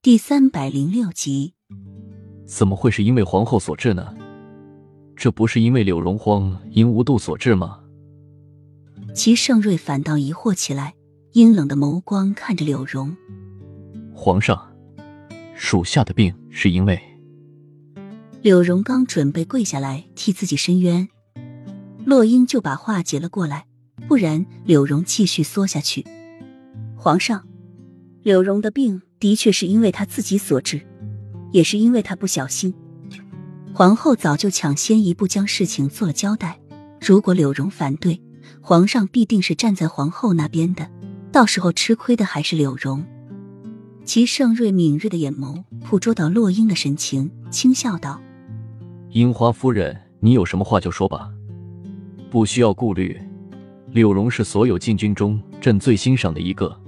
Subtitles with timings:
[0.00, 1.54] 第三百零六集，
[2.46, 4.14] 怎么会是因为皇后所致呢？
[5.16, 7.80] 这不是因为柳荣荒因无度所致吗？
[9.12, 10.94] 齐盛瑞反倒疑惑起来，
[11.32, 13.16] 阴冷的眸光看着柳荣。
[14.14, 14.72] 皇上，
[15.56, 16.96] 属下的病是因为……
[18.40, 21.08] 柳荣刚准备跪下来替自己伸冤，
[22.04, 23.66] 洛英就把话接了过来，
[24.06, 26.06] 不然柳荣继续缩下去。
[26.96, 27.44] 皇上，
[28.22, 30.80] 柳荣的病的确是因为他自己所致，
[31.52, 32.72] 也是因为他不小心。
[33.74, 36.58] 皇后早就抢先一步将事情做了交代，
[37.00, 38.20] 如果柳荣反对，
[38.60, 40.88] 皇上必定是站在皇后那边的，
[41.30, 43.04] 到时候吃亏的还是柳荣。
[44.04, 48.20] 齐盛瑞敏锐的眼眸捕捉到洛英的神情，轻笑道。
[49.10, 51.30] 樱花夫人，你有什么话就说吧，
[52.30, 53.20] 不需要顾虑。
[53.92, 56.78] 柳荣是所有禁军中朕最欣赏的一个，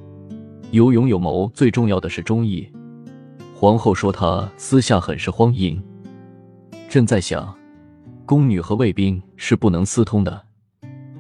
[0.73, 2.71] 有勇有谋，最重要的是忠义。
[3.55, 5.83] 皇后说他私下很是荒淫，
[6.89, 7.53] 朕在想，
[8.25, 10.41] 宫女和卫兵是不能私通的，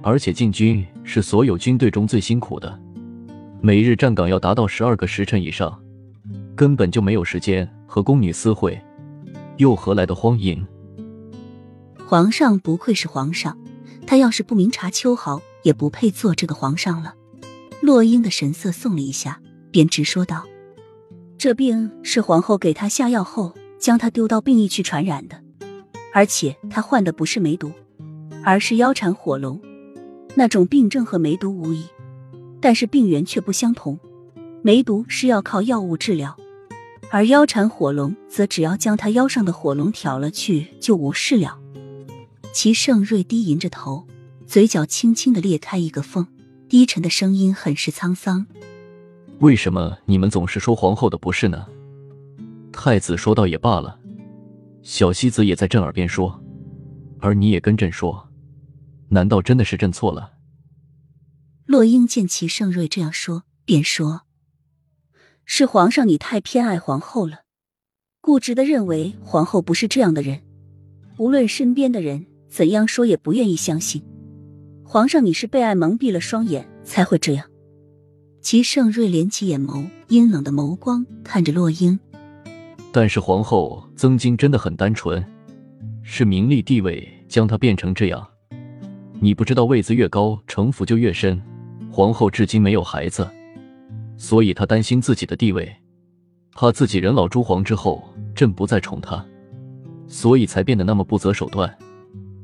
[0.03, 2.81] 而且禁军是所有军队中最辛苦的，
[3.61, 5.83] 每日站岗要达到十二个时辰以上，
[6.55, 8.81] 根本就没有时间和宫女私会，
[9.57, 10.65] 又何来的荒淫？
[12.07, 13.59] 皇上不愧是皇上，
[14.07, 17.15] 他要是不明察秋毫，也不配做这个皇上了。
[17.83, 19.40] 洛英的神色松了一下，
[19.71, 20.47] 便直说道
[21.39, 25.43] ：“这病是皇后给他下药后，将他丢到病疫去传染的，
[26.13, 27.73] 而且他患的不是梅毒，
[28.45, 29.61] 而是腰缠火龙。
[30.35, 31.85] 那种病症和梅毒无异，
[32.61, 33.99] 但是病源却不相同。
[34.63, 36.37] 梅毒是要靠药物治疗，
[37.11, 41.59] 而腰缠火龙则只要将他腰上的火龙挑了去，就无事了。”
[42.53, 44.07] 齐盛瑞低吟着头，
[44.47, 46.27] 嘴角轻轻的裂开一个缝，
[46.69, 48.47] 低沉的声音很是沧桑
[49.41, 51.67] ：“为什么你们总是说皇后的不是呢？
[52.73, 53.99] 太子说道也罢了，
[54.83, 56.43] 小西子也在朕耳边说，
[57.21, 58.29] 而你也跟朕说，
[59.09, 60.35] 难道真的是朕错了？”
[61.65, 64.23] 洛英见齐盛瑞这样说，便说
[65.47, 67.45] ：“是皇上你太偏爱皇后了，
[68.21, 70.43] 固执的认为皇后不是这样的人，
[71.17, 74.03] 无论身边的人。”怎样说也不愿意相信，
[74.85, 77.50] 皇上，你是被爱蒙蔽了双眼才会这样。
[78.41, 81.99] 齐盛瑞敛起眼眸，阴冷的眸光看着洛英。
[82.91, 85.23] 但是皇后曾经真的很单纯，
[86.03, 88.27] 是名利地位将她变成这样。
[89.21, 91.41] 你不知道位子越高，城府就越深。
[91.93, 93.29] 皇后至今没有孩子，
[94.17, 95.71] 所以她担心自己的地位，
[96.55, 98.03] 怕自己人老珠黄之后，
[98.35, 99.23] 朕不再宠她，
[100.07, 101.73] 所以才变得那么不择手段。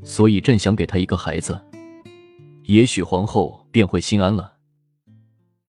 [0.02, 1.58] 所以，朕想给她一个孩子，
[2.64, 4.52] 也许皇后便会心安了。